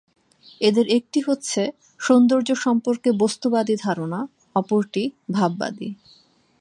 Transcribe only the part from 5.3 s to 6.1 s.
ভাববাদী।